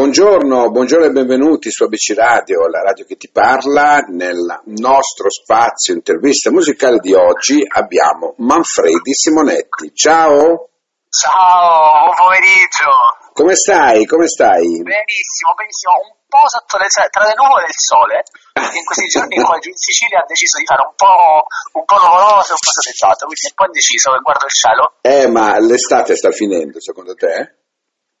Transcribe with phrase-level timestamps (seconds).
[0.00, 4.00] Buongiorno, buongiorno e benvenuti su ABC Radio, la radio che ti parla.
[4.08, 9.92] Nel nostro spazio intervista musicale di oggi abbiamo Manfredi Simonetti.
[9.92, 10.72] Ciao!
[11.04, 12.88] Ciao, buon pomeriggio!
[13.34, 14.06] Come stai?
[14.06, 14.80] Come stai?
[14.80, 15.92] Benissimo, benissimo.
[16.00, 18.24] Un po' sotto le, tra le nuvole e il sole,
[18.56, 21.44] perché in questi giorni qua giù in Sicilia ha deciso di fare un po',
[21.76, 24.84] un po' nuvoloso e un po' soleggiato, quindi un po' indeciso e guardo il cielo.
[25.04, 27.59] Eh, ma l'estate sta finendo, secondo te?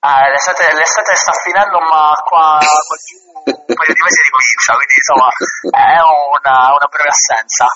[0.00, 3.20] Eh, l'estate, l'estate sta finendo, ma qua, qua giù
[3.52, 5.28] un paio di mesi ricomincia, quindi insomma
[5.76, 7.66] è una, una breve assenza.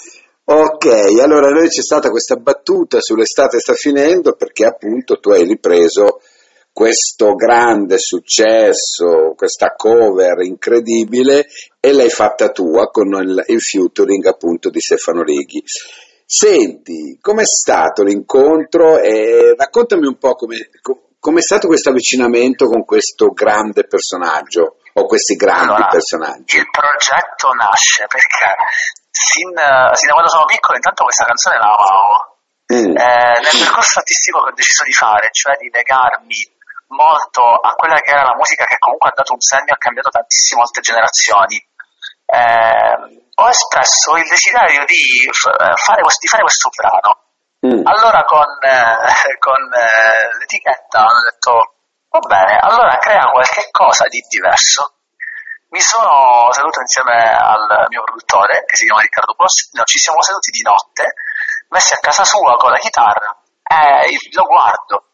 [0.46, 6.20] Ok, allora noi c'è stata questa battuta sull'estate sta finendo perché appunto tu hai ripreso
[6.72, 11.46] questo grande successo, questa cover incredibile
[11.78, 15.62] e l'hai fatta tua con il, il featuring appunto di Stefano Righi.
[16.26, 20.56] Senti, com'è stato l'incontro e raccontami un po' come,
[21.24, 26.58] Com'è stato questo avvicinamento con questo grande personaggio o questi grandi allora, personaggi?
[26.60, 28.52] Il progetto nasce perché
[29.08, 32.44] sin, sin, da quando sono piccolo intanto questa canzone la amavo.
[32.68, 32.92] Mm.
[32.92, 36.36] Eh, nel percorso artistico che ho deciso di fare, cioè di legarmi
[36.92, 39.80] molto a quella che era la musica che comunque ha dato un segno e ha
[39.80, 43.00] cambiato tantissimo molte generazioni, eh,
[43.32, 47.23] ho espresso il desiderio di fare, di fare questo brano
[47.64, 47.86] Mm.
[47.86, 51.74] Allora con, eh, con eh, l'etichetta hanno detto,
[52.10, 54.92] va bene, allora crea qualche cosa di diverso.
[55.70, 60.50] Mi sono seduto insieme al mio produttore, che si chiama Riccardo Bossino, ci siamo seduti
[60.50, 61.14] di notte,
[61.70, 65.08] messi a casa sua con la chitarra, e lo guardo,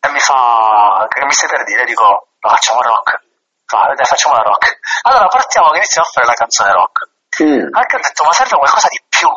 [0.00, 1.84] e mi fa, che mi stai per dire?
[1.84, 3.20] Dico, lo facciamo rock.
[3.64, 4.78] Fa, dai, facciamo la rock.
[5.02, 7.08] Allora partiamo che iniziamo a fare la canzone rock.
[7.42, 7.74] Mm.
[7.74, 9.28] Anche ho detto, ma serve qualcosa di più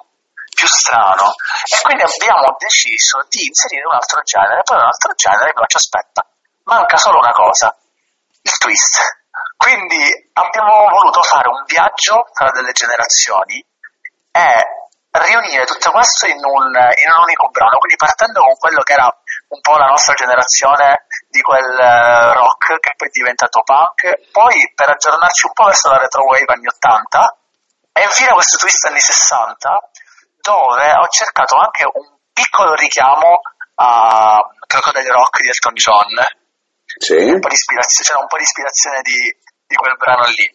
[0.53, 1.33] più strano
[1.65, 5.77] e quindi abbiamo deciso di inserire un altro genere, poi un altro genere, però ci
[5.77, 6.25] aspetta,
[6.63, 7.75] manca solo una cosa,
[8.41, 9.21] il twist.
[9.57, 13.65] Quindi abbiamo voluto fare un viaggio tra delle generazioni
[14.31, 14.47] e
[15.13, 19.05] riunire tutto questo in un, in un unico brano, quindi partendo con quello che era
[19.49, 24.71] un po' la nostra generazione di quel uh, rock che poi è diventato punk, poi
[24.73, 27.37] per aggiornarci un po' verso la retro wave anni 80
[27.93, 29.89] e infine questo twist anni 60
[30.43, 33.39] dove ho cercato anche un piccolo richiamo
[33.75, 34.37] a
[34.67, 36.11] Crocodile Rock di Elton John.
[36.99, 37.15] Sì.
[37.15, 39.17] Un po' di ispirazione, c'era un po' di ispirazione di,
[39.65, 40.45] di quel brano lì.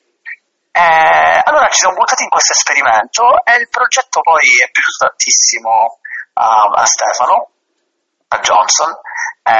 [0.70, 5.98] E allora ci siamo buttati in questo esperimento e il progetto poi è piaciuto tantissimo
[6.34, 7.50] a, a Stefano,
[8.28, 8.92] a Johnson,
[9.42, 9.56] e,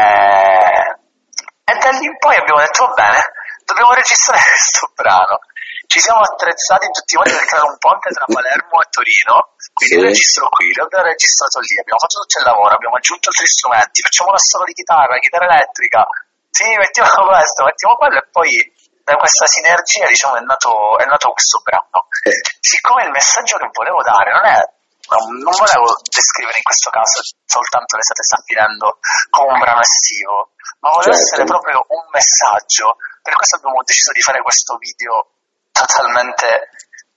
[1.65, 3.33] e da lì in poi abbiamo detto va bene,
[3.65, 5.41] dobbiamo registrare questo brano
[5.89, 9.57] ci siamo attrezzati in tutti i modi per creare un ponte tra Palermo e Torino,
[9.73, 10.05] quindi sì.
[10.05, 14.29] registro qui, l'abbiamo registrato lì, abbiamo fatto tutto il lavoro, abbiamo aggiunto altri strumenti, facciamo
[14.29, 16.05] una solo di chitarra, chitarra elettrica,
[16.53, 18.53] sì, mettiamo questo, mettiamo quello e poi
[19.01, 22.05] da questa sinergia diciamo è nato, è nato questo brano.
[22.29, 22.37] Eh.
[22.61, 24.61] Siccome il messaggio che volevo dare non è
[25.09, 29.01] non volevo descrivere in questo caso soltanto l'estate sta finendo
[29.31, 30.53] come un brano estivo,
[30.85, 31.25] ma volevo certo.
[31.25, 33.01] essere proprio un messaggio.
[33.23, 35.38] Per questo abbiamo deciso di fare questo video
[35.87, 36.69] totalmente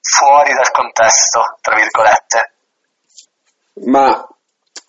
[0.01, 2.53] fuori dal contesto, tra virgolette.
[3.85, 4.27] Ma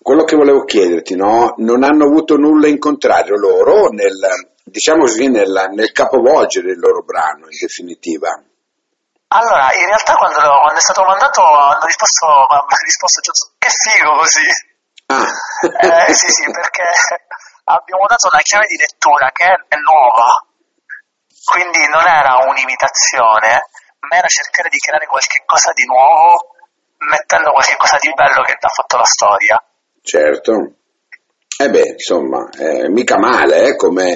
[0.01, 1.53] quello che volevo chiederti, no?
[1.57, 4.19] Non hanno avuto nulla in contrario loro nel,
[4.63, 8.41] diciamo così, nel, nel capovolgere il loro brano, in definitiva?
[9.27, 13.21] Allora, in realtà quando, quando è stato mandato hanno risposto, hanno risposto
[13.57, 14.45] che figo così.
[15.07, 16.07] Ah.
[16.07, 16.83] eh, sì, sì, perché
[17.65, 20.45] abbiamo dato una chiave di lettura che è nuova,
[21.43, 23.67] quindi non era un'imitazione,
[24.07, 26.53] ma era cercare di creare qualche cosa di nuovo
[27.03, 29.63] mettendo qualche cosa di bello che ha fatto la storia.
[30.01, 30.53] Certo.
[31.55, 34.15] E eh beh, insomma, eh, mica male eh, come,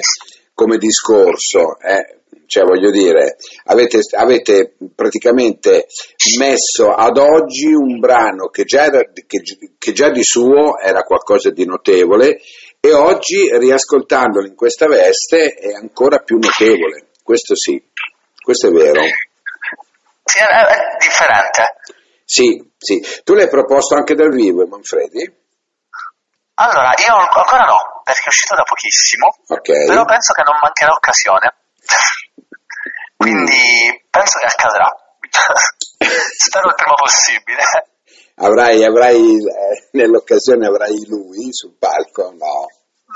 [0.54, 1.78] come, discorso.
[1.80, 2.16] Eh.
[2.46, 5.86] Cioè, voglio dire, avete, avete, praticamente
[6.38, 9.42] messo ad oggi un brano che già, era, che,
[9.76, 12.38] che già di suo era qualcosa di notevole
[12.80, 17.07] e oggi, riascoltandolo in questa veste, è ancora più notevole.
[17.28, 17.76] Questo sì,
[18.40, 19.02] questo è vero.
[20.24, 21.76] Sì, è, differente.
[22.24, 23.04] Sì, sì.
[23.22, 25.30] Tu l'hai proposto anche dal vivo, Manfredi?
[26.54, 29.84] Allora, io ancora no, perché è uscito da pochissimo, okay.
[29.84, 31.54] però penso che non mancherà occasione.
[33.14, 34.88] Quindi penso che accadrà.
[36.32, 37.62] Spero il prima possibile.
[38.36, 42.32] Avrai, avrai, eh, nell'occasione avrai lui sul palco?
[42.32, 42.68] No.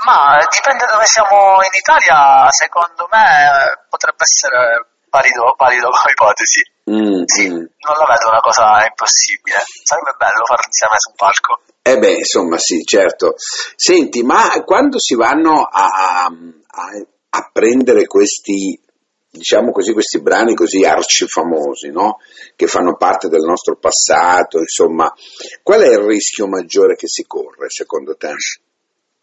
[0.05, 6.61] Ma dipende dove siamo in Italia, secondo me potrebbe essere valido, valido come ipotesi.
[6.91, 7.55] Mm, sì, mm.
[7.55, 9.63] non la vedo una cosa impossibile.
[9.83, 11.61] Sarebbe bello farlo insieme su un palco.
[11.81, 13.35] Eh beh, insomma, sì, certo.
[13.75, 16.29] Senti, ma quando si vanno a, a,
[17.29, 18.79] a prendere questi
[19.33, 22.19] diciamo così, questi brani così arcifamosi, no?
[22.55, 25.11] Che fanno parte del nostro passato, insomma,
[25.63, 28.35] qual è il rischio maggiore che si corre, secondo te?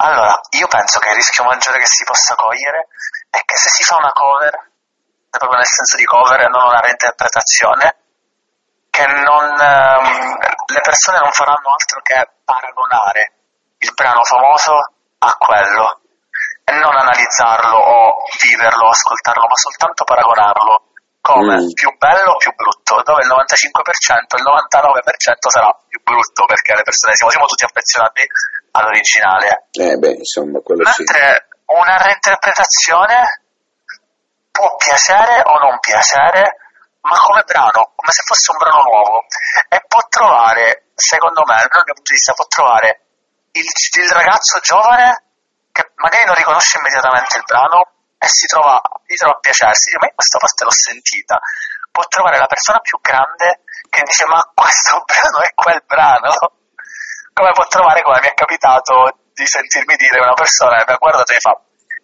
[0.01, 2.89] Allora, io penso che il rischio maggiore che si possa cogliere
[3.29, 4.71] è che se si fa una cover,
[5.29, 7.97] proprio nel senso di cover e non una reinterpretazione,
[8.89, 10.39] che non, ehm,
[10.73, 13.33] le persone non faranno altro che paragonare
[13.77, 14.73] il brano famoso
[15.19, 16.01] a quello
[16.65, 20.85] e non analizzarlo o viverlo o ascoltarlo, ma soltanto paragonarlo
[21.21, 21.73] come mm.
[21.77, 26.83] più bello o più brutto, dove il 95% il 99% sarà più brutto perché le
[26.83, 28.25] persone siamo, siamo tutti affezionati
[28.73, 29.69] all'originale.
[29.73, 31.63] Eh beh, insomma, Mentre sì.
[31.67, 33.43] una reinterpretazione
[34.51, 36.57] può piacere o non piacere,
[37.03, 39.25] ma come brano, come se fosse un brano nuovo
[39.69, 43.01] e può trovare, secondo me, dal mio punto di vista, può trovare
[43.53, 45.25] il, il ragazzo giovane
[45.73, 49.99] che magari non riconosce immediatamente il brano e si trova, gli trova a piacersi, dice
[49.99, 51.41] ma io questa parte l'ho sentita,
[51.91, 56.35] può trovare la persona più grande che dice ma questo brano è quel brano,
[57.33, 60.99] come può trovare, come mi è capitato di sentirmi dire una persona che mi ha
[60.99, 61.61] guardato e mi fa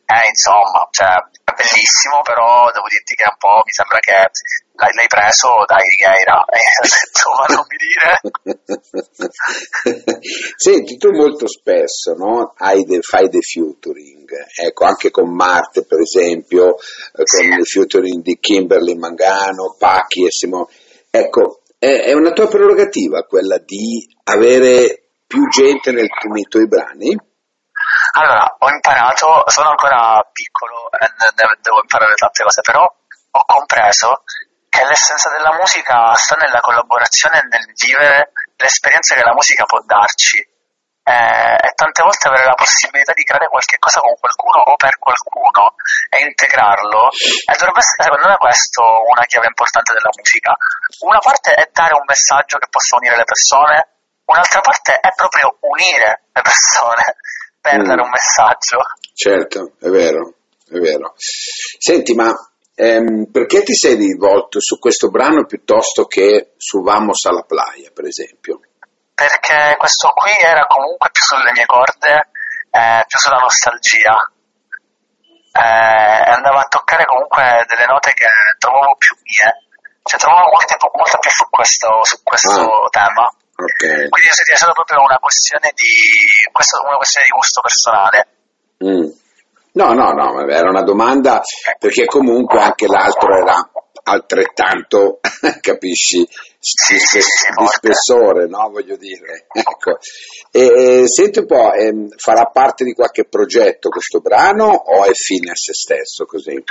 [0.07, 4.95] eh, insomma, cioè, è bellissimo, però devo dirti che un po' mi sembra che l'hai,
[4.95, 6.47] l'hai preso da Righeira.
[6.57, 8.15] E ho detto, ma non mi dire.
[10.55, 16.77] Senti, tu molto spesso no, de, fai dei featuring, ecco, anche con Marte, per esempio,
[16.77, 17.47] eh, con sì.
[17.47, 20.69] il featuring di Kimberly Mangano, Pachi e Simone.
[21.11, 27.17] Ecco, è, è una tua prerogativa quella di avere più gente nel, nei tuoi brani?
[28.13, 31.07] Allora, ho imparato, sono ancora piccolo e
[31.61, 34.23] devo imparare tante cose, però ho compreso
[34.69, 39.81] che l'essenza della musica sta nella collaborazione e nel vivere l'esperienza che la musica può
[39.85, 40.39] darci.
[41.07, 44.99] E, e tante volte avere la possibilità di creare qualche cosa con qualcuno o per
[44.99, 45.77] qualcuno
[46.11, 47.09] e integrarlo.
[47.13, 50.57] E dovrebbe essere secondo me questo una chiave importante della musica.
[51.05, 53.96] Una parte è dare un messaggio che possa unire le persone,
[54.27, 57.17] un'altra parte è proprio unire le persone
[57.61, 57.87] per mm.
[57.87, 58.79] dare un messaggio.
[59.15, 60.35] Certo, è vero,
[60.69, 61.15] è vero.
[61.17, 62.33] Senti, ma
[62.75, 68.07] ehm, perché ti sei rivolto su questo brano piuttosto che su Vamos alla playa, per
[68.07, 68.61] esempio?
[69.15, 72.31] Perché questo qui era comunque più sulle mie corde,
[72.71, 74.15] eh, più sulla nostalgia.
[75.57, 78.27] Eh, andava a toccare comunque delle note che
[78.59, 79.65] trovavo più mie,
[80.03, 82.89] cioè trovavo molto, molto più su questo, su questo ah.
[82.91, 83.35] tema.
[83.57, 84.09] Okay.
[84.09, 85.89] Quindi è stata proprio una questione di,
[86.53, 88.29] una questione di gusto personale.
[88.85, 89.25] Mm.
[89.73, 91.41] No, no, no, era una domanda
[91.79, 93.71] perché comunque anche l'altro era
[94.05, 95.21] altrettanto,
[95.61, 98.69] capisci, di, di spessore, no?
[98.71, 99.47] Voglio dire.
[99.57, 99.99] Ecco.
[100.51, 105.13] E, e, senti un po', eh, farà parte di qualche progetto questo brano o è
[105.13, 106.63] fine a se stesso così?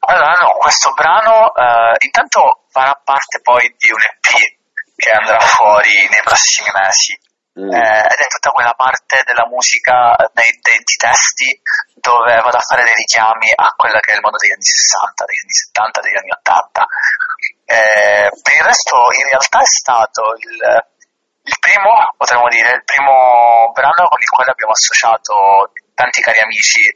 [0.00, 4.59] Allora no, questo brano eh, intanto farà parte poi di un EP
[5.00, 7.18] che andrà fuori nei prossimi mesi.
[7.58, 7.66] Mm.
[7.66, 11.50] Eh, ed è tutta quella parte della musica nei, dei, testi
[11.98, 15.24] dove vado a fare dei richiami a quello che è il mondo degli anni 60,
[15.26, 16.86] degli anni 70, degli anni 80.
[17.66, 20.56] Eh, per il resto in realtà è stato il,
[21.42, 26.86] il primo, potremmo dire, il primo brano con il quale abbiamo associato tanti cari amici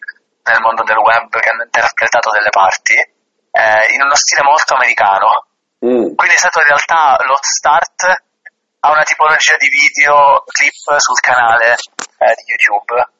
[0.44, 5.53] nel mondo del web che hanno interpretato delle parti eh, in uno stile molto americano
[5.84, 6.16] Mm.
[6.16, 8.02] Quindi è stato in realtà lo start
[8.80, 13.12] a una tipologia di video clip sul canale eh, di YouTube.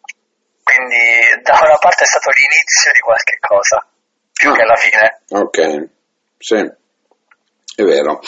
[0.65, 3.87] Quindi da una parte è stato l'inizio di qualche cosa,
[4.33, 4.55] più ah.
[4.57, 5.23] che la fine.
[5.29, 5.89] Ok,
[6.39, 8.21] sì, è vero.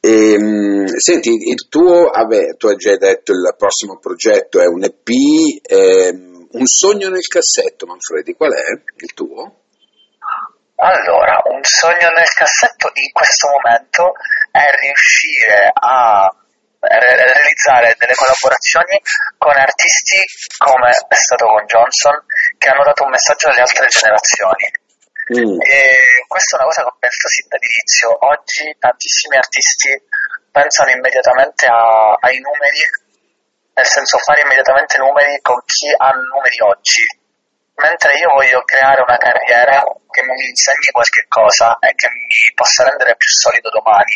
[0.00, 4.84] E, ehm, senti, il tuo, vabbè, tu hai già detto il prossimo progetto è un
[4.84, 5.08] EP,
[5.62, 9.54] ehm, un sogno nel cassetto, Manfredi, qual è il tuo?
[10.80, 14.12] Allora, un sogno nel cassetto in questo momento
[14.52, 16.30] è riuscire a
[16.80, 19.00] realizzare delle collaborazioni
[19.36, 20.22] con artisti
[20.56, 22.24] come è stato con Johnson
[22.56, 24.70] che hanno dato un messaggio alle altre generazioni.
[25.34, 25.58] Mm.
[25.60, 28.08] E questa è una cosa che ho pensato sin dall'inizio.
[28.14, 29.90] Oggi tantissimi artisti
[30.52, 32.82] pensano immediatamente a, ai numeri,
[33.74, 37.02] nel senso fare immediatamente numeri con chi ha numeri oggi
[37.78, 42.84] mentre io voglio creare una carriera che mi insegni qualche cosa e che mi possa
[42.84, 44.14] rendere più solido domani.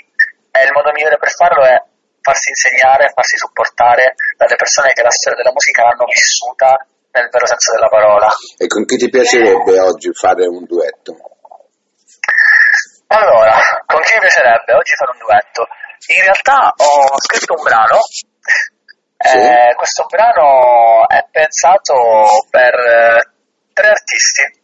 [0.51, 1.79] E il modo migliore per farlo è
[2.21, 7.47] farsi insegnare, farsi supportare dalle persone che la storia della musica l'hanno vissuta nel vero
[7.47, 8.29] senso della parola.
[8.59, 11.13] E con chi ti piacerebbe oggi fare un duetto?
[13.09, 15.69] Allora, con chi mi piacerebbe oggi fare un duetto?
[16.17, 17.99] In realtà ho scritto un brano
[19.23, 19.39] sì.
[19.39, 21.95] eh, questo brano è pensato
[22.51, 22.75] per
[23.73, 24.61] tre artisti.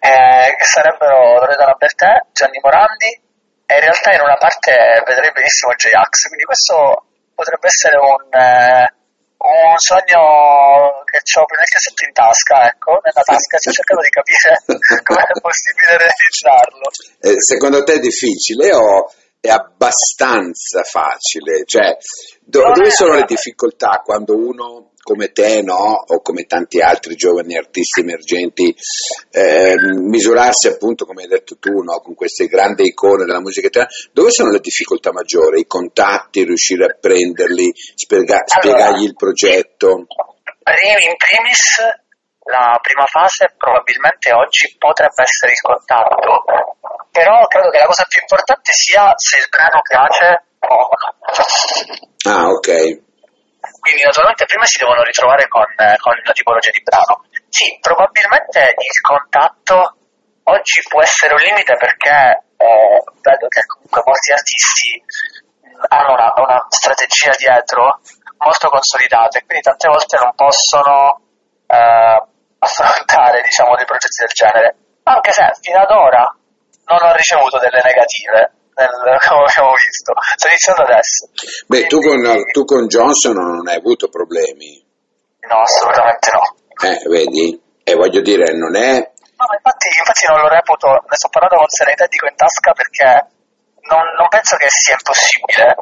[0.00, 3.12] eh, che sarebbero Loredana Bertè, Gianni Morandi
[3.66, 4.72] e in realtà in una parte
[5.04, 8.88] vedrei benissimo J-Ax, quindi questo potrebbe essere un, eh,
[9.40, 14.56] un sogno che ho nel cassetto in tasca, ecco, nella tasca, sto cercando di capire
[15.04, 16.86] come è possibile realizzarlo.
[17.20, 21.64] Eh, secondo te è difficile o è abbastanza facile?
[21.64, 21.96] Cioè,
[22.42, 26.04] do, dove sono le difficoltà quando uno come te no?
[26.06, 28.74] o come tanti altri giovani artisti emergenti
[29.30, 32.00] eh, misurarsi appunto come hai detto tu no?
[32.00, 35.60] con queste grandi icone della musica italiana dove sono le difficoltà maggiori?
[35.60, 40.06] i contatti, riuscire a prenderli spiega- spiegargli il progetto
[40.66, 41.78] in primis
[42.44, 46.78] la prima fase probabilmente oggi potrebbe essere il contatto
[47.10, 52.48] però credo che la cosa più importante sia se il brano piace o no ah
[52.48, 53.08] ok
[53.80, 57.24] quindi naturalmente prima si devono ritrovare con, eh, con la tipologia di brano.
[57.48, 59.96] Sì, probabilmente il contatto
[60.44, 65.02] oggi può essere un limite perché eh, vedo che comunque molti artisti
[65.88, 68.00] hanno una, una, strategia dietro
[68.36, 71.20] molto consolidata e quindi tante volte non possono
[71.66, 72.22] eh,
[72.58, 74.76] affrontare diciamo, dei progetti del genere.
[75.04, 76.36] Anche se fino ad ora
[76.90, 78.90] non ho ricevuto delle negative nel,
[79.22, 80.12] come abbiamo visto.
[80.34, 81.30] Sto iniziando adesso.
[81.66, 82.18] Beh, tu con,
[82.50, 84.82] tu con Johnson non hai avuto problemi?
[85.46, 86.44] No, assolutamente no.
[86.82, 87.60] Eh, vedi?
[87.84, 88.98] E voglio dire, non è...
[89.40, 92.72] No, infatti, infatti non lo reputo, ne sto parlando con serenità e dico in tasca
[92.72, 93.08] perché
[93.88, 95.74] non, non penso che sia impossibile.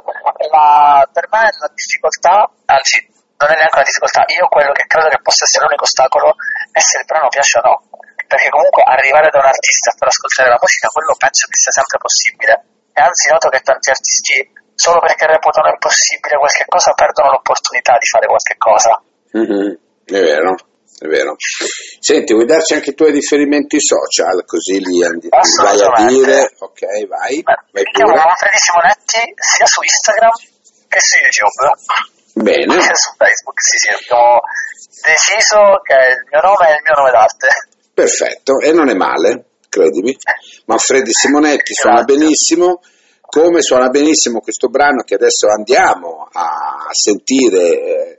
[0.53, 3.03] Ma per me la difficoltà, anzi,
[3.39, 6.35] non è neanche una difficoltà, io quello che credo che possa essere l'unico ostacolo
[6.71, 7.88] è se il brano piace o no.
[8.29, 11.97] Perché comunque arrivare da un artista far ascoltare la musica, quello penso che sia sempre
[11.97, 12.55] possibile
[12.93, 14.37] e anzi noto che tanti artisti,
[14.75, 18.93] solo perché reputano impossibile qualche cosa, perdono l'opportunità di fare qualche cosa.
[19.33, 19.71] Mm-hmm.
[20.05, 20.53] È vero,
[20.99, 21.37] è vero.
[22.01, 26.53] Senti, vuoi darci anche i tuoi riferimenti social, così li vai a dire?
[26.59, 27.41] Ok, vai.
[27.41, 30.35] Beh, vai mi chiamo Manfredi Simonetti sia su Instagram
[30.89, 31.71] che su YouTube.
[32.35, 32.77] Bene.
[32.77, 34.41] Che su Facebook, sì, sì, abbiamo
[35.07, 37.49] deciso che il mio nome è il mio nome d'arte.
[37.99, 40.17] Perfetto, e non è male credimi.
[40.67, 42.81] Manfredi Simonetti suona benissimo,
[43.21, 47.59] come suona benissimo questo brano che adesso andiamo a sentire.
[47.59, 48.19] Eh,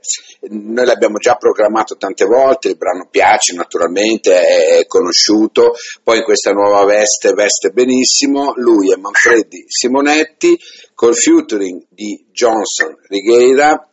[0.50, 5.72] noi l'abbiamo già programmato tante volte, il brano piace naturalmente, è conosciuto,
[6.02, 10.60] poi in questa nuova veste veste benissimo, lui è Manfredi Simonetti
[10.94, 13.88] col featuring di Johnson Righeira,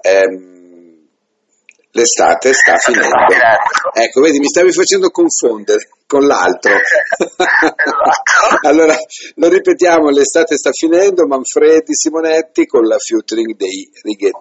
[0.00, 0.53] ehm,
[1.94, 3.16] l'estate sta finendo.
[3.92, 6.72] Ecco, vedi, mi stavi facendo confondere con l'altro.
[6.72, 8.66] Esatto.
[8.66, 8.96] allora,
[9.36, 13.88] lo ripetiamo, l'estate sta finendo, Manfredi Simonetti con la featuring dei,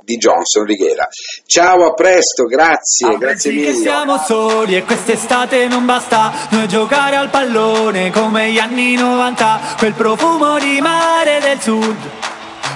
[0.04, 1.08] di Johnson Righiera.
[1.46, 3.72] Ciao, a presto, grazie, ah, grazie mille.
[3.72, 9.76] Che siamo soli e quest'estate non basta, noi giocare al pallone come gli anni 90,
[9.78, 11.98] quel profumo di mare del sud,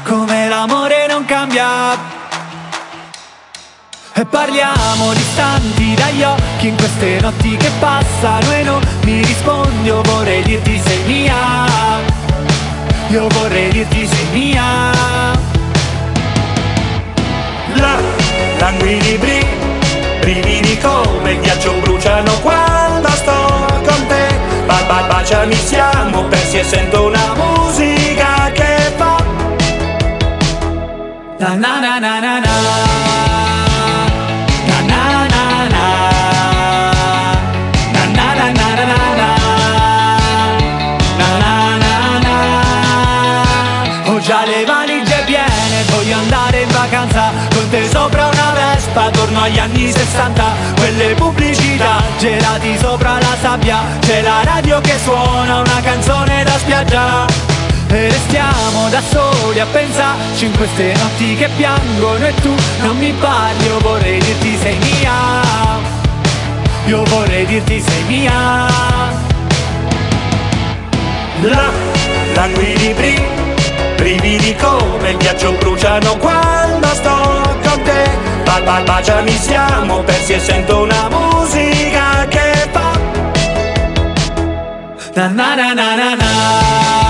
[0.06, 2.26] come l'amore non cambia
[4.20, 10.02] e parliamo distanti dagli occhi in queste notti che passano e non mi rispondi Io
[10.02, 11.36] vorrei dirti sei mia.
[13.10, 14.92] Io vorrei dirti sei mia.
[17.76, 18.00] La,
[18.58, 19.46] languidi bri,
[20.22, 24.36] brividi come il ghiaccio bruciano quando sto con te.
[24.66, 29.24] Ba, ba, Baciami siamo persi e sento una musica che fa.
[31.38, 33.07] Na na na na na na
[49.12, 50.44] torno agli anni 60
[50.76, 53.80] Quelle pubblicità, gelati sopra la sabbia.
[54.00, 57.26] C'è la radio che suona una canzone da spiaggia.
[57.90, 63.14] E restiamo da soli a pensarci in queste notti che piangono e tu non mi
[63.14, 65.14] parli, io vorrei dirti sei mia,
[66.86, 68.68] io vorrei dirti sei mia.
[71.42, 71.72] La,
[72.34, 73.26] la guidi bri,
[73.96, 80.40] brividi come il ghiaccio bruciano quando sto con te ba, ba, baciami siamo persi e
[80.40, 82.90] sento una musica che fa.
[85.16, 87.07] Na na na na na na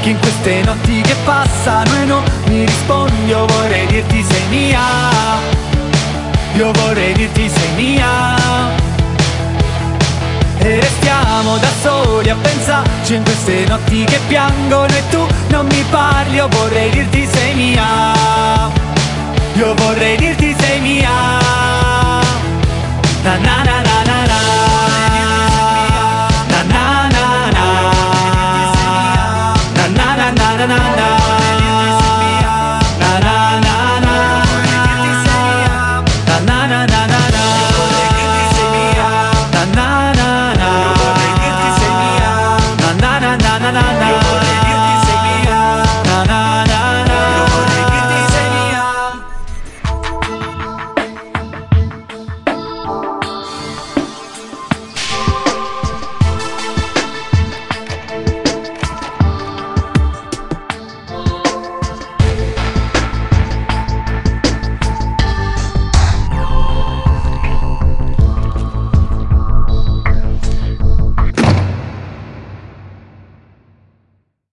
[0.00, 4.80] che in queste notti che passano e non mi rispondi Io vorrei dirti sei mia.
[6.54, 8.36] Io vorrei dirti sei mia.
[10.58, 15.84] E restiamo da soli a pensarci in queste notti che piangono E tu non mi
[15.90, 17.84] parli, io vorrei dirti sei mia.
[19.54, 21.10] Io vorrei dirti sei mia.
[23.22, 23.99] Na na na na.
[30.60, 31.19] Na na na